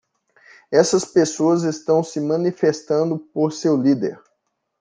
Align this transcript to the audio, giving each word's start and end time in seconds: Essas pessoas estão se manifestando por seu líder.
Essas 0.71 1.05
pessoas 1.05 1.61
estão 1.61 2.01
se 2.03 2.19
manifestando 2.19 3.19
por 3.19 3.51
seu 3.53 3.77
líder. 3.77 4.19